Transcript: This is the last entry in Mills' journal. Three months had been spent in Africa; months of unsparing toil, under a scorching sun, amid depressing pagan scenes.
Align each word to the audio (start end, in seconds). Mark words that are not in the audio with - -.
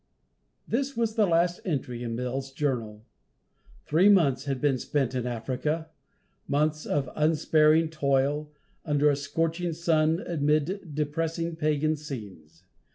This 0.67 0.97
is 0.97 1.13
the 1.13 1.27
last 1.27 1.59
entry 1.63 2.01
in 2.01 2.15
Mills' 2.15 2.51
journal. 2.51 3.05
Three 3.85 4.09
months 4.09 4.45
had 4.45 4.59
been 4.59 4.79
spent 4.79 5.13
in 5.13 5.27
Africa; 5.27 5.91
months 6.47 6.87
of 6.87 7.07
unsparing 7.15 7.87
toil, 7.91 8.51
under 8.83 9.11
a 9.11 9.15
scorching 9.15 9.73
sun, 9.73 10.19
amid 10.19 10.95
depressing 10.95 11.55
pagan 11.55 11.95
scenes. 11.95 12.63